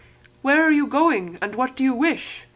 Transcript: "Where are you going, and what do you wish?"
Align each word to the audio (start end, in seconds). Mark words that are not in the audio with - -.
"Where 0.41 0.63
are 0.63 0.71
you 0.71 0.87
going, 0.87 1.37
and 1.43 1.53
what 1.53 1.75
do 1.75 1.83
you 1.83 1.93
wish?" 1.93 2.45